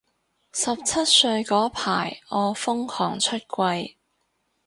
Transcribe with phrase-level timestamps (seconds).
[0.51, 3.97] 十七歲嗰排我瘋狂出櫃